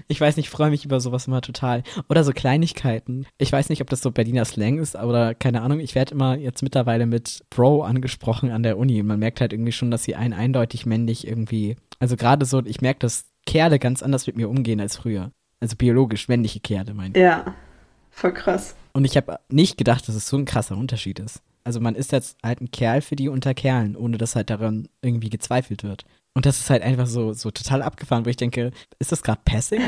[0.08, 1.84] Ich weiß nicht, ich freue mich über sowas immer total.
[2.10, 3.26] Oder so Kleinigkeiten.
[3.38, 5.80] Ich weiß nicht, ob das so Berliner Slang ist, oder keine Ahnung.
[5.80, 9.02] Ich werde immer jetzt mittlerweile mit Bro angesprochen an der Uni.
[9.04, 12.82] Man merkt halt irgendwie schon, dass sie einen eindeutig männlich irgendwie, also gerade so, ich
[12.82, 15.32] merke, dass Kerle ganz anders mit mir umgehen als früher.
[15.60, 17.22] Also biologisch männliche Kerle, meine ich.
[17.22, 17.54] Ja,
[18.12, 18.76] voll krass.
[18.94, 21.42] Und ich habe nicht gedacht, dass es so ein krasser Unterschied ist.
[21.64, 24.88] Also man ist jetzt halt ein Kerl für die unter Kerlen, ohne dass halt daran
[25.02, 26.06] irgendwie gezweifelt wird.
[26.36, 29.42] Und das ist halt einfach so, so total abgefahren, wo ich denke, ist das gerade
[29.44, 29.82] Passing?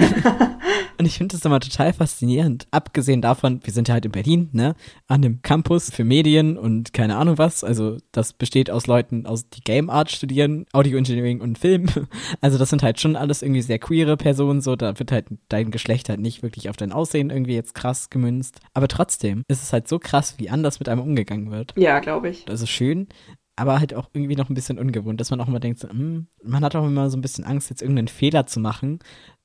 [0.97, 2.67] und ich finde das immer total faszinierend.
[2.71, 4.75] Abgesehen davon, wir sind ja halt in Berlin, ne,
[5.07, 7.63] an dem Campus für Medien und keine Ahnung was.
[7.63, 11.87] Also das besteht aus Leuten, aus die Game Art studieren, Audio Engineering und Film.
[12.39, 15.69] Also das sind halt schon alles irgendwie sehr queere Personen, so da wird halt dein
[15.69, 18.59] Geschlecht halt nicht wirklich auf dein Aussehen irgendwie jetzt krass gemünzt.
[18.73, 21.73] Aber trotzdem ist es halt so krass, wie anders mit einem umgegangen wird.
[21.77, 22.47] Ja, glaube ich.
[22.49, 23.07] Also schön,
[23.55, 26.27] aber halt auch irgendwie noch ein bisschen ungewohnt, dass man auch immer denkt, so, hm,
[26.43, 28.99] man hat auch immer so ein bisschen Angst, jetzt irgendeinen Fehler zu machen,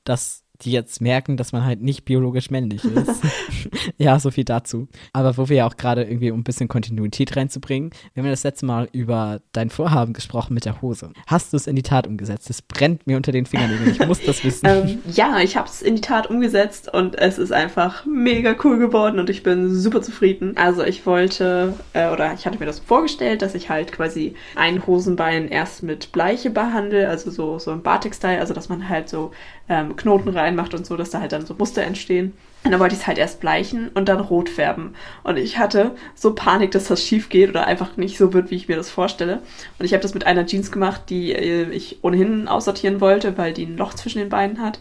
[0.05, 3.23] dass die jetzt merken, dass man halt nicht biologisch männlich ist.
[3.99, 4.89] ja, so viel dazu.
[5.13, 8.33] Aber wo wir ja auch gerade irgendwie, um ein bisschen Kontinuität reinzubringen, wir haben ja
[8.33, 11.11] das letzte Mal über dein Vorhaben gesprochen mit der Hose.
[11.27, 12.51] Hast du es in die Tat umgesetzt?
[12.51, 13.91] Es brennt mir unter den Fingernägeln.
[13.91, 14.67] Ich muss das wissen.
[14.69, 18.79] ähm, ja, ich habe es in die Tat umgesetzt und es ist einfach mega cool
[18.79, 20.57] geworden und ich bin super zufrieden.
[20.57, 24.87] Also ich wollte, äh, oder ich hatte mir das vorgestellt, dass ich halt quasi ein
[24.87, 29.33] Hosenbein erst mit Bleiche behandle, also so, so im Batik-Style, also dass man halt so
[29.69, 32.33] ähm, Knoten reinmacht und so, dass da halt dann so Muster entstehen.
[32.65, 34.95] Und dann wollte ich es halt erst bleichen und dann rot färben.
[35.23, 38.57] Und ich hatte so Panik, dass das schief geht oder einfach nicht so wird, wie
[38.57, 39.41] ich mir das vorstelle.
[39.79, 43.53] Und ich habe das mit einer Jeans gemacht, die äh, ich ohnehin aussortieren wollte, weil
[43.53, 44.81] die ein Loch zwischen den Beinen hat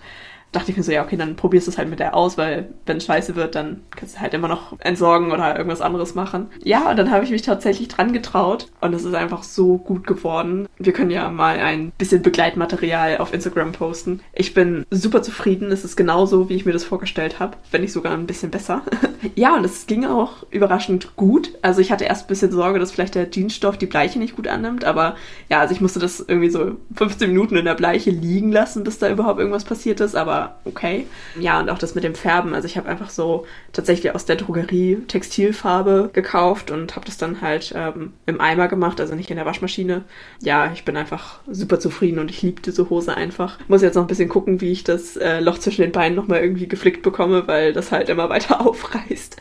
[0.56, 2.70] dachte ich mir so, ja, okay, dann probierst du es halt mit der aus, weil
[2.86, 6.48] wenn es scheiße wird, dann kannst du halt immer noch entsorgen oder irgendwas anderes machen.
[6.63, 10.08] Ja, und dann habe ich mich tatsächlich dran getraut und es ist einfach so gut
[10.08, 10.68] geworden.
[10.78, 14.22] Wir können ja mal ein bisschen Begleitmaterial auf Instagram posten.
[14.34, 15.72] Ich bin super zufrieden.
[15.72, 18.82] Es ist genauso, wie ich mir das vorgestellt habe, wenn nicht sogar ein bisschen besser.
[19.36, 21.52] ja, und es ging auch überraschend gut.
[21.62, 24.48] Also ich hatte erst ein bisschen Sorge, dass vielleicht der Jeansstoff die Bleiche nicht gut
[24.48, 25.15] annimmt, aber
[25.50, 29.00] ja, also ich musste das irgendwie so 15 Minuten in der Bleiche liegen lassen, bis
[29.00, 31.08] da überhaupt irgendwas passiert ist, aber okay.
[31.39, 32.53] Ja, und auch das mit dem Färben.
[32.53, 37.41] Also ich habe einfach so tatsächlich aus der Drogerie Textilfarbe gekauft und habe das dann
[37.41, 40.03] halt ähm, im Eimer gemacht, also nicht in der Waschmaschine.
[40.41, 43.60] Ja, ich bin einfach super zufrieden und ich liebe diese Hose einfach.
[43.67, 46.41] Muss jetzt noch ein bisschen gucken, wie ich das äh, Loch zwischen den Beinen nochmal
[46.41, 49.38] irgendwie geflickt bekomme, weil das halt immer weiter aufreißt.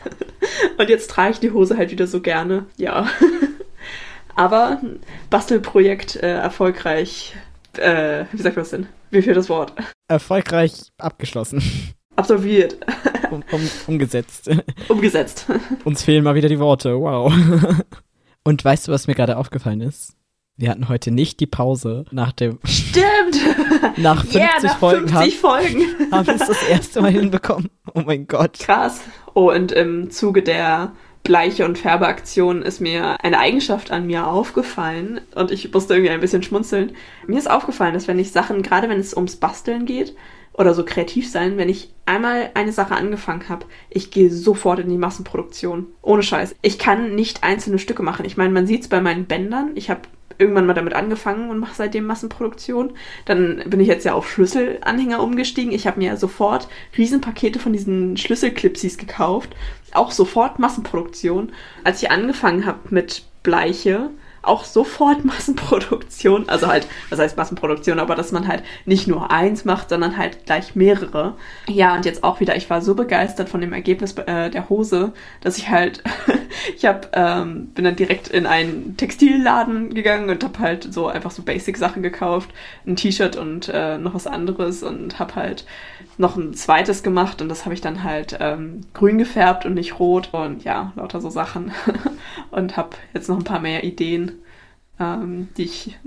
[0.77, 2.65] und jetzt trage ich die Hose halt wieder so gerne.
[2.77, 3.07] Ja.
[4.35, 4.81] Aber
[5.29, 7.35] Bastelprojekt äh, erfolgreich,
[7.77, 8.87] äh, wie sagt man das denn?
[9.15, 9.71] Wie fehlt das Wort?
[10.09, 11.63] Erfolgreich abgeschlossen.
[12.17, 12.77] Absolviert.
[13.31, 14.49] Um, um, umgesetzt.
[14.89, 15.47] Umgesetzt.
[15.85, 16.99] Uns fehlen mal wieder die Worte.
[16.99, 17.33] Wow.
[18.43, 20.15] Und weißt du, was mir gerade aufgefallen ist?
[20.57, 22.59] Wir hatten heute nicht die Pause nach dem.
[22.65, 23.97] Stimmt!
[23.97, 26.11] Nach 50 yeah, nach Folgen, 50 Folgen.
[26.11, 27.69] haben wir es das erste Mal hinbekommen.
[27.93, 28.59] Oh mein Gott.
[28.59, 29.01] Krass.
[29.33, 30.91] Oh, und im Zuge der
[31.25, 36.21] Bleiche- und Färbeaktion ist mir eine Eigenschaft an mir aufgefallen und ich musste irgendwie ein
[36.21, 36.95] bisschen schmunzeln.
[37.27, 40.15] Mir ist aufgefallen, dass wenn ich Sachen, gerade wenn es ums Basteln geht
[40.53, 44.89] oder so kreativ sein, wenn ich einmal eine Sache angefangen habe, ich gehe sofort in
[44.89, 45.87] die Massenproduktion.
[46.03, 46.55] Ohne Scheiß.
[46.61, 48.23] Ich kann nicht einzelne Stücke machen.
[48.25, 49.71] Ich meine, man sieht es bei meinen Bändern.
[49.73, 50.01] Ich habe
[50.37, 52.93] irgendwann mal damit angefangen und mache seitdem Massenproduktion.
[53.25, 55.71] Dann bin ich jetzt ja auf Schlüsselanhänger umgestiegen.
[55.71, 59.55] Ich habe mir sofort Riesenpakete von diesen Schlüsselclipsies gekauft.
[59.95, 61.51] Auch sofort Massenproduktion.
[61.83, 64.09] Als ich angefangen habe mit Bleiche,
[64.47, 66.49] auch sofort Massenproduktion.
[66.49, 70.45] Also halt, was heißt Massenproduktion, aber dass man halt nicht nur eins macht, sondern halt
[70.45, 71.35] gleich mehrere.
[71.67, 75.13] Ja, und jetzt auch wieder, ich war so begeistert von dem Ergebnis äh, der Hose,
[75.41, 76.03] dass ich halt,
[76.75, 81.31] ich hab, ähm, bin dann direkt in einen Textilladen gegangen und hab halt so einfach
[81.31, 82.49] so Basic-Sachen gekauft.
[82.85, 85.65] Ein T-Shirt und äh, noch was anderes und hab halt
[86.17, 89.99] noch ein zweites gemacht und das habe ich dann halt ähm, grün gefärbt und nicht
[89.99, 91.71] rot und ja, lauter so Sachen.
[92.55, 94.39] und habe jetzt noch ein paar mehr Ideen
[94.99, 95.97] ähm, die ich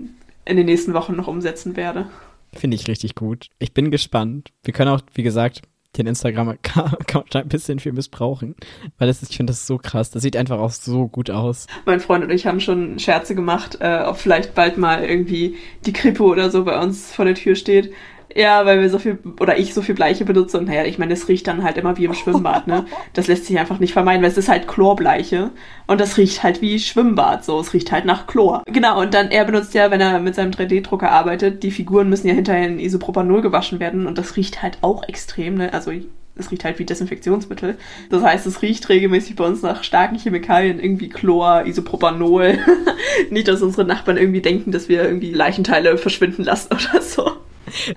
[0.44, 2.08] in den nächsten Wochen noch umsetzen werde.
[2.54, 3.48] Finde ich richtig gut.
[3.58, 4.50] Ich bin gespannt.
[4.64, 5.62] Wir können auch, wie gesagt,
[5.96, 8.54] den Instagram-Account ein bisschen viel missbrauchen.
[8.98, 10.10] Weil das ist, ich finde das so krass.
[10.10, 11.66] Das sieht einfach auch so gut aus.
[11.84, 15.92] Mein Freund und ich haben schon Scherze gemacht, äh, ob vielleicht bald mal irgendwie die
[15.92, 17.92] Krippe oder so bei uns vor der Tür steht.
[18.34, 20.58] Ja, weil wir so viel, oder ich so viel Bleiche benutze.
[20.58, 22.84] Und naja, ich meine, es riecht dann halt immer wie im Schwimmbad, ne?
[23.14, 25.50] Das lässt sich einfach nicht vermeiden, weil es ist halt Chlorbleiche.
[25.86, 27.58] Und das riecht halt wie Schwimmbad, so.
[27.58, 28.62] Es riecht halt nach Chlor.
[28.66, 32.28] Genau, und dann, er benutzt ja, wenn er mit seinem 3D-Drucker arbeitet, die Figuren müssen
[32.28, 34.06] ja hinterher in Isopropanol gewaschen werden.
[34.06, 35.72] Und das riecht halt auch extrem, ne?
[35.72, 35.92] Also,
[36.38, 37.76] es riecht halt wie Desinfektionsmittel.
[38.10, 42.58] Das heißt, es riecht regelmäßig bei uns nach starken Chemikalien, irgendwie Chlor, Isopropanol.
[43.30, 47.32] Nicht, dass unsere Nachbarn irgendwie denken, dass wir irgendwie Leichenteile verschwinden lassen oder so.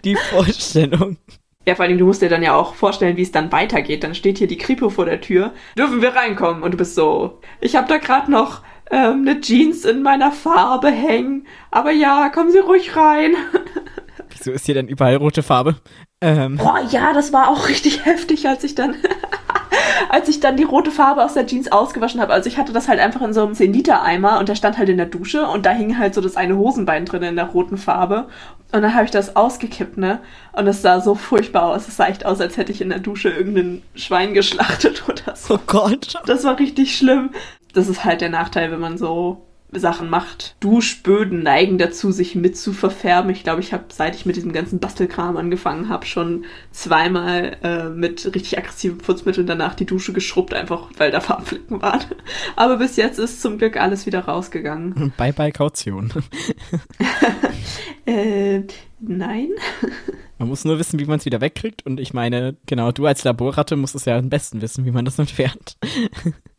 [0.03, 1.17] Die Vorstellung.
[1.65, 4.03] Ja, vor allem, du musst dir dann ja auch vorstellen, wie es dann weitergeht.
[4.03, 5.53] Dann steht hier die Kripo vor der Tür.
[5.77, 6.63] Dürfen wir reinkommen?
[6.63, 10.89] Und du bist so, ich habe da gerade noch ähm, eine Jeans in meiner Farbe
[10.89, 11.45] hängen.
[11.69, 13.35] Aber ja, kommen Sie ruhig rein.
[14.37, 15.75] Wieso ist hier denn überall rote Farbe?
[16.21, 16.57] Ähm.
[16.57, 18.95] Boah, ja, das war auch richtig heftig, als ich dann
[20.09, 22.33] als ich dann die rote Farbe aus der Jeans ausgewaschen habe.
[22.33, 24.97] Also ich hatte das halt einfach in so einem 10-Liter-Eimer und der stand halt in
[24.97, 28.27] der Dusche und da hing halt so das eine Hosenbein drin in der roten Farbe.
[28.71, 30.19] Und dann habe ich das ausgekippt, ne?
[30.53, 31.87] Und es sah so furchtbar aus.
[31.87, 35.55] Es sah echt aus, als hätte ich in der Dusche irgendein Schwein geschlachtet oder so.
[35.55, 36.15] Oh Gott.
[36.25, 37.31] Das war richtig schlimm.
[37.73, 40.55] Das ist halt der Nachteil, wenn man so Sachen macht.
[40.59, 43.31] Duschböden neigen dazu, sich mit zu verfärben.
[43.31, 47.89] Ich glaube, ich habe, seit ich mit diesem ganzen Bastelkram angefangen habe, schon zweimal äh,
[47.89, 52.01] mit richtig aggressiven Putzmitteln danach die Dusche geschrubbt, einfach weil da Farbflecken waren.
[52.55, 55.13] Aber bis jetzt ist zum Glück alles wieder rausgegangen.
[55.17, 56.11] Bye bye Kaution.
[58.05, 58.61] äh,
[58.99, 59.49] nein.
[60.41, 61.85] Man muss nur wissen, wie man es wieder wegkriegt.
[61.85, 65.05] Und ich meine, genau, du als Laborratte musst es ja am besten wissen, wie man
[65.05, 65.77] das entfernt.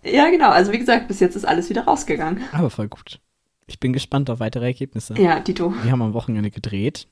[0.05, 0.51] Ja, genau.
[0.51, 2.43] Also wie gesagt, bis jetzt ist alles wieder rausgegangen.
[2.51, 3.21] Aber voll gut.
[3.69, 5.15] Ich bin gespannt auf weitere Ergebnisse.
[5.15, 5.73] Ja, Dito.
[5.85, 7.07] Wir haben am Wochenende gedreht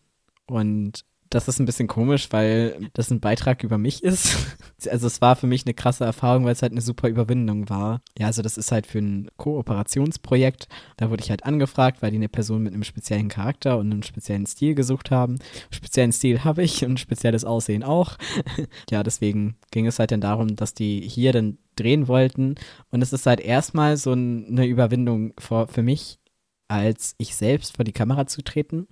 [0.47, 4.37] und das ist ein bisschen komisch, weil das ein Beitrag über mich ist.
[4.91, 8.01] Also es war für mich eine krasse Erfahrung, weil es halt eine super Überwindung war.
[8.19, 10.69] Ja, also das ist halt für ein Kooperationsprojekt.
[10.97, 14.03] Da wurde ich halt angefragt, weil die eine Person mit einem speziellen Charakter und einem
[14.03, 15.39] speziellen Stil gesucht haben.
[15.71, 18.17] Speziellen Stil habe ich und spezielles Aussehen auch.
[18.91, 22.55] ja, deswegen ging es halt dann darum, dass die hier dann drehen wollten.
[22.91, 26.21] Und es ist halt erstmal so eine Überwindung für, mich,
[26.69, 28.89] als ich selbst vor die Kamera zu treten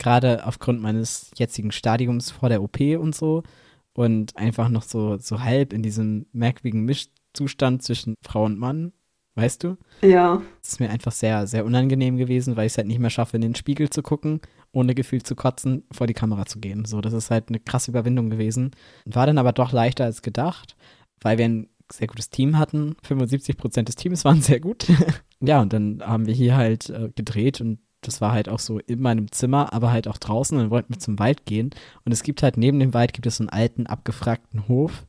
[0.00, 3.44] gerade aufgrund meines jetzigen Stadiums vor der OP und so
[3.92, 8.92] und einfach noch so, so halb in diesem merkwürdigen Mischzustand zwischen Frau und Mann,
[9.36, 9.76] weißt du?
[10.02, 10.42] Ja.
[10.62, 13.36] Es ist mir einfach sehr, sehr unangenehm gewesen, weil ich es halt nicht mehr schaffe,
[13.36, 14.40] in den Spiegel zu gucken,
[14.72, 16.84] ohne Gefühl zu kotzen, vor die Kamera zu gehen.
[16.84, 18.70] So, das ist halt eine krasse Überwindung gewesen.
[19.04, 20.76] War dann aber doch leichter als gedacht,
[21.20, 22.96] weil wir ein sehr gutes Team hatten.
[23.02, 24.86] 75 Prozent des Teams waren sehr gut.
[25.40, 28.78] ja, und dann haben wir hier halt äh, gedreht und das war halt auch so
[28.78, 30.56] in meinem Zimmer, aber halt auch draußen.
[30.56, 31.70] Und dann wollten wir zum Wald gehen.
[32.04, 35.06] Und es gibt halt neben dem Wald gibt es so einen alten, abgefragten Hof.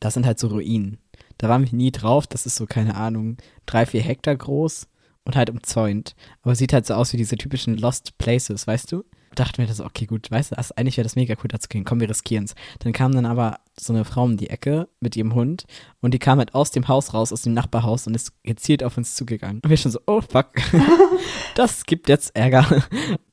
[0.00, 0.98] Das sind halt so Ruinen.
[1.38, 2.26] Da waren wir nie drauf.
[2.26, 4.88] Das ist so, keine Ahnung, drei, vier Hektar groß
[5.24, 6.14] und halt umzäunt.
[6.42, 9.04] Aber sieht halt so aus wie diese typischen Lost Places, weißt du?
[9.34, 11.68] Dachte mir das, okay, gut, weißt du, also eigentlich wäre das mega cool, da zu
[11.68, 11.84] gehen.
[11.84, 12.54] Komm, wir riskieren es.
[12.80, 15.64] Dann kam dann aber so eine Frau um die Ecke mit ihrem Hund
[16.00, 18.96] und die kam halt aus dem Haus raus, aus dem Nachbarhaus und ist gezielt auf
[18.96, 19.60] uns zugegangen.
[19.62, 20.52] Und wir schon so, oh fuck,
[21.54, 22.84] das gibt jetzt Ärger.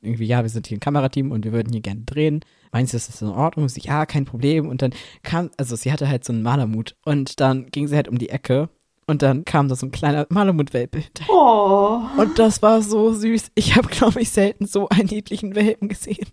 [0.02, 2.42] Irgendwie, ja, wir sind hier ein Kamerateam und wir würden hier gerne drehen.
[2.72, 3.70] Meinst du, ist das in Ordnung?
[3.70, 4.68] Sie, ja, kein Problem.
[4.68, 8.08] Und dann kam, also sie hatte halt so einen Malermut und dann ging sie halt
[8.08, 8.70] um die Ecke
[9.12, 11.04] und dann kam da so ein kleiner Malamut-Welpe.
[11.28, 12.02] Oh.
[12.18, 13.52] Und das war so süß.
[13.56, 16.28] Ich habe, glaube ich, selten so einen niedlichen Welpen gesehen.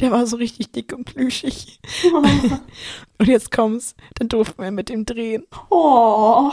[0.00, 1.80] Der war so richtig dick und plüschig.
[2.14, 2.22] Oh.
[3.18, 5.44] Und jetzt kommt's, dann durften wir mit dem drehen.
[5.70, 6.52] Oh.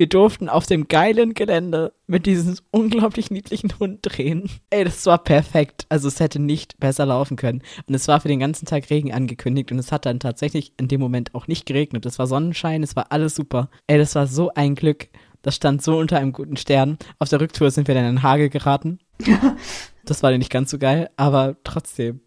[0.00, 4.48] Wir durften auf dem geilen Gelände mit diesem unglaublich niedlichen Hund drehen.
[4.70, 5.84] Ey, das war perfekt.
[5.90, 7.60] Also es hätte nicht besser laufen können.
[7.86, 10.88] Und es war für den ganzen Tag Regen angekündigt und es hat dann tatsächlich in
[10.88, 12.06] dem Moment auch nicht geregnet.
[12.06, 13.68] Es war Sonnenschein, es war alles super.
[13.88, 15.08] Ey, das war so ein Glück.
[15.42, 16.96] Das stand so unter einem guten Stern.
[17.18, 19.00] Auf der Rücktour sind wir dann in Hagel geraten.
[20.06, 22.22] das war dann nicht ganz so geil, aber trotzdem,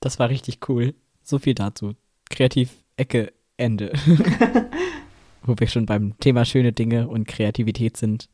[0.00, 0.94] das war richtig cool.
[1.22, 1.92] So viel dazu.
[2.30, 3.92] Kreativ, Ecke, Ende.
[5.48, 8.28] wo wir schon beim Thema schöne Dinge und Kreativität sind,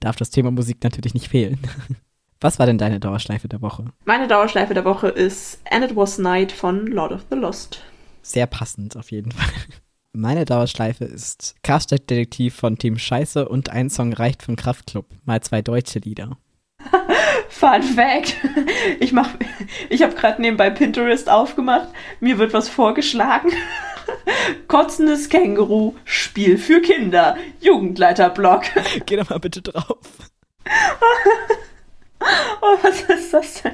[0.00, 1.58] darf das Thema Musik natürlich nicht fehlen.
[2.40, 3.86] Was war denn deine Dauerschleife der Woche?
[4.04, 7.82] Meine Dauerschleife der Woche ist And It Was Night von Lord of the Lost.
[8.22, 9.52] Sehr passend auf jeden Fall.
[10.12, 15.06] Meine Dauerschleife ist Karstadt Detektiv von Team Scheiße und ein Song reicht von Kraftklub.
[15.24, 16.38] Mal zwei deutsche Lieder.
[17.48, 18.36] Fun Fact.
[19.00, 19.30] Ich mach,
[19.90, 21.88] ich habe gerade nebenbei Pinterest aufgemacht.
[22.20, 23.50] Mir wird was vorgeschlagen.
[24.68, 28.64] Kotzendes Känguru, Spiel für Kinder, Jugendleiterblock.
[29.06, 29.98] Geh doch mal bitte drauf.
[32.60, 33.72] oh, was ist das denn?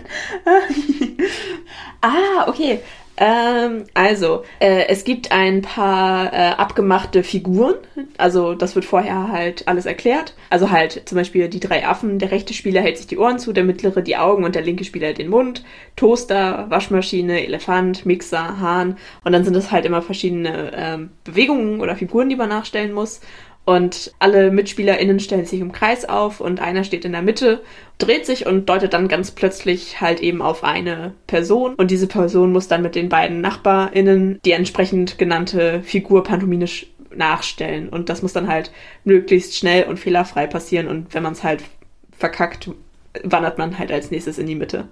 [2.00, 2.80] ah, okay.
[3.16, 7.74] Ähm, also, äh, es gibt ein paar äh, abgemachte Figuren.
[8.18, 10.34] Also, das wird vorher halt alles erklärt.
[10.50, 12.18] Also halt zum Beispiel die drei Affen.
[12.18, 14.84] Der rechte Spieler hält sich die Ohren zu, der mittlere die Augen und der linke
[14.84, 15.64] Spieler den Mund.
[15.96, 18.96] Toaster, Waschmaschine, Elefant, Mixer, Hahn.
[19.22, 23.20] Und dann sind es halt immer verschiedene ähm, Bewegungen oder Figuren, die man nachstellen muss.
[23.64, 27.62] Und alle MitspielerInnen stellen sich im Kreis auf und einer steht in der Mitte,
[27.98, 31.74] dreht sich und deutet dann ganz plötzlich halt eben auf eine Person.
[31.74, 37.88] Und diese Person muss dann mit den beiden NachbarInnen die entsprechend genannte Figur pantomimisch nachstellen.
[37.88, 38.70] Und das muss dann halt
[39.04, 40.88] möglichst schnell und fehlerfrei passieren.
[40.88, 41.62] Und wenn man es halt
[42.16, 42.70] verkackt,
[43.22, 44.88] wandert man halt als nächstes in die Mitte.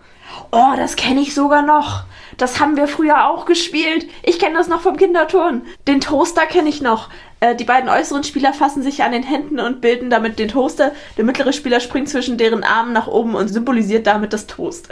[0.53, 2.05] Oh, das kenne ich sogar noch.
[2.37, 4.07] Das haben wir früher auch gespielt.
[4.23, 5.63] Ich kenne das noch vom Kinderturn.
[5.89, 7.09] Den Toaster kenne ich noch.
[7.41, 10.93] Äh, die beiden äußeren Spieler fassen sich an den Händen und bilden damit den Toaster.
[11.17, 14.89] Der mittlere Spieler springt zwischen deren Armen nach oben und symbolisiert damit das Toast.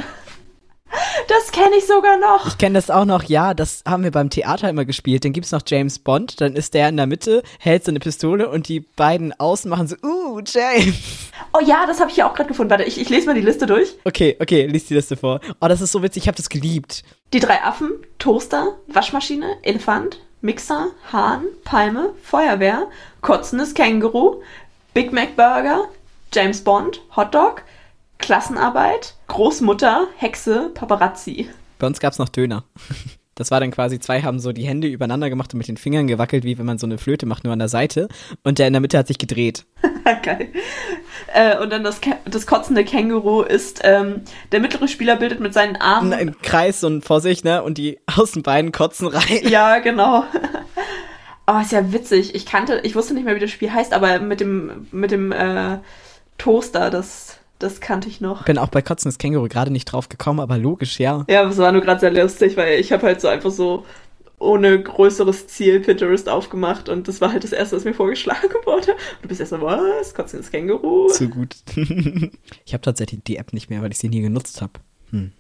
[1.29, 2.47] Das kenne ich sogar noch.
[2.47, 5.25] Ich kenne das auch noch, ja, das haben wir beim Theater immer gespielt.
[5.25, 8.01] Dann gibt es noch James Bond, dann ist der in der Mitte, hält so eine
[8.01, 11.31] Pistole und die beiden außen machen so, uh, James.
[11.53, 12.71] Oh ja, das habe ich hier auch gerade gefunden.
[12.71, 13.95] Warte, ich, ich lese mal die Liste durch.
[14.05, 15.41] Okay, okay, lies die Liste vor.
[15.61, 17.05] Oh, das ist so witzig, ich habe das geliebt.
[17.33, 22.87] Die drei Affen, Toaster, Waschmaschine, Elefant, Mixer, Hahn, Palme, Feuerwehr,
[23.21, 24.43] kotzendes Känguru,
[24.95, 25.85] Big Mac Burger,
[26.33, 27.63] James Bond, Hotdog,
[28.21, 31.49] Klassenarbeit, Großmutter, Hexe, Paparazzi.
[31.79, 32.65] Bei uns gab es noch Döner.
[33.41, 36.07] Das war dann quasi, zwei haben so die Hände übereinander gemacht und mit den Fingern
[36.07, 38.09] gewackelt, wie wenn man so eine Flöte macht, nur an der Seite.
[38.45, 39.65] Und der in der Mitte hat sich gedreht.
[40.23, 40.49] Geil.
[41.33, 45.77] Äh, und dann das, das kotzende Känguru ist, ähm, der mittlere Spieler bildet mit seinen
[45.77, 46.13] Armen.
[46.13, 47.63] Ein Kreis und vor sich, ne?
[47.63, 49.49] Und die Außenbeinen kotzen rein.
[49.49, 50.25] Ja, genau.
[51.53, 52.37] Oh, ist ja witzig.
[52.37, 55.33] Ich kannte, ich wusste nicht mehr, wie das Spiel heißt, aber mit dem, mit dem
[55.33, 55.79] äh,
[56.39, 58.45] Toaster, das das kannte ich noch.
[58.45, 61.25] Bin auch bei Kotzendes Känguru gerade nicht drauf gekommen, aber logisch, ja.
[61.29, 63.85] Ja, es war nur gerade sehr lustig, weil ich habe halt so einfach so
[64.39, 68.93] ohne größeres Ziel Pinterest aufgemacht und das war halt das erste, was mir vorgeschlagen wurde.
[68.93, 70.15] Und du bist erst so, was?
[70.15, 71.09] Kotzendes Känguru?
[71.09, 71.57] Zu gut.
[71.77, 74.73] ich habe tatsächlich die App nicht mehr, weil ich sie nie genutzt habe.
[75.11, 75.33] Hm.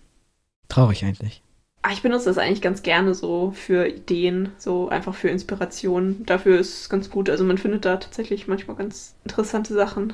[0.68, 1.42] Traurig eigentlich.
[1.82, 6.26] Ah, ich benutze das eigentlich ganz gerne so für Ideen, so einfach für Inspiration.
[6.26, 7.30] Dafür ist es ganz gut.
[7.30, 10.12] Also man findet da tatsächlich manchmal ganz interessante Sachen.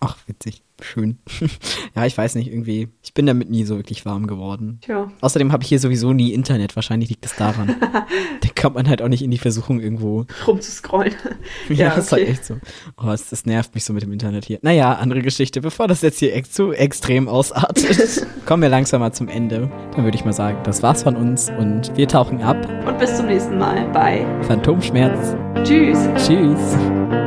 [0.00, 0.62] Ach, witzig.
[0.80, 1.18] Schön.
[1.96, 2.88] ja, ich weiß nicht, irgendwie.
[3.02, 4.80] Ich bin damit nie so wirklich warm geworden.
[4.82, 5.10] Tja.
[5.20, 6.74] Außerdem habe ich hier sowieso nie Internet.
[6.74, 7.76] Wahrscheinlich liegt es daran.
[7.80, 11.14] da kommt man halt auch nicht in die Versuchung, irgendwo rumzuscrollen.
[11.68, 12.00] ja, ja okay.
[12.00, 12.54] ist halt echt so.
[12.98, 14.58] Oh, das, das, nervt mich so mit dem Internet hier.
[14.62, 15.60] Naja, andere Geschichte.
[15.60, 19.70] Bevor das jetzt hier ex zu extrem ausartet, kommen wir langsam mal zum Ende.
[19.94, 22.56] Dann würde ich mal sagen, das war's von uns und wir tauchen ab.
[22.86, 25.36] Und bis zum nächsten Mal bei Phantomschmerz.
[25.62, 25.98] Tschüss.
[26.16, 27.23] Tschüss.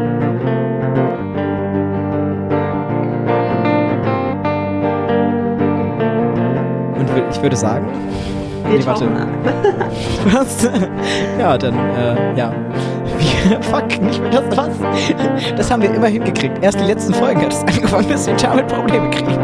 [7.31, 7.87] Ich würde sagen.
[8.69, 9.07] Wir nee, warte.
[10.31, 10.69] Was?
[11.39, 12.51] ja, dann, äh, ja.
[13.61, 14.69] Fuck, nicht mehr das, was?
[15.55, 16.61] Das haben wir immer hingekriegt.
[16.61, 19.39] Erst die letzten Folgen hat es angefangen, dass wir damit Probleme kriegen.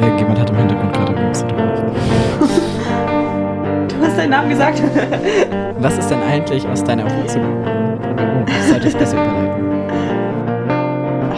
[0.00, 1.44] Irgendjemand hat im Hintergrund gerade Rübs
[3.88, 4.82] Du hast deinen Namen gesagt.
[5.78, 7.38] was ist denn eigentlich aus deiner Hose?
[7.40, 9.66] Oh, das sollte ich besser überleiten.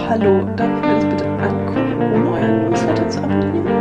[0.09, 3.78] Hallo, darf ich mir das bitte angucken, ohne euren Newsletter zu abonnieren?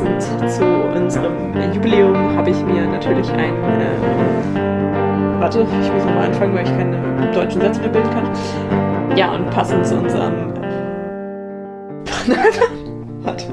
[0.00, 3.54] Passend zu unserem Jubiläum habe ich mir natürlich ein.
[3.54, 8.30] Äh, warte, ich muss nochmal anfangen, weil ich keine deutschen Sätze mehr bilden kann.
[9.16, 10.54] Ja, und passend zu unserem.
[13.22, 13.44] warte.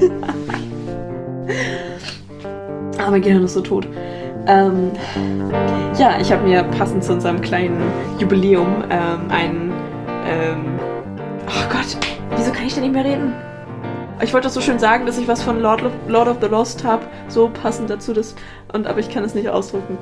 [2.98, 3.86] ah, mein Gehirn ist so tot.
[4.46, 4.90] Ähm,
[5.98, 7.80] ja, ich habe mir passend zu unserem kleinen
[8.18, 9.72] Jubiläum ähm, ein.
[10.26, 10.78] Ähm,
[11.46, 11.96] oh Gott,
[12.36, 13.32] wieso kann ich denn nicht mehr reden?
[14.26, 16.82] Ich wollte so schön sagen, dass ich was von Lord of, Lord of the Lost
[16.82, 18.34] habe, so passend dazu, das,
[18.72, 19.98] und, aber ich kann es nicht ausdrucken.